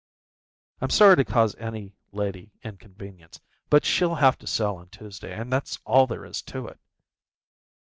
[0.79, 5.53] "I'm sorry to cause any lady inconvenience, but she'll have to sail on Tuesday and
[5.53, 6.79] that's all there is to it."